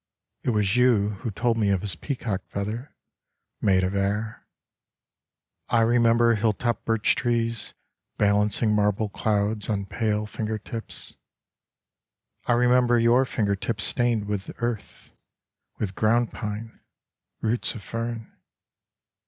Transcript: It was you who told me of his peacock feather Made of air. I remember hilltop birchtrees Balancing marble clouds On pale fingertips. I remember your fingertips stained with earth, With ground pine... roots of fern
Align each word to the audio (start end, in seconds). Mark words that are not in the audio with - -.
It 0.41 0.49
was 0.49 0.75
you 0.75 1.09
who 1.19 1.29
told 1.29 1.57
me 1.59 1.69
of 1.69 1.81
his 1.83 1.93
peacock 1.95 2.43
feather 2.47 2.95
Made 3.61 3.83
of 3.83 3.93
air. 3.95 4.47
I 5.69 5.81
remember 5.81 6.33
hilltop 6.33 6.85
birchtrees 6.85 7.73
Balancing 8.17 8.73
marble 8.73 9.09
clouds 9.09 9.69
On 9.69 9.85
pale 9.85 10.25
fingertips. 10.25 11.17
I 12.47 12.53
remember 12.53 12.97
your 12.97 13.25
fingertips 13.25 13.83
stained 13.83 14.25
with 14.25 14.49
earth, 14.57 15.11
With 15.77 15.93
ground 15.93 16.31
pine... 16.33 16.79
roots 17.41 17.75
of 17.75 17.83
fern 17.83 18.35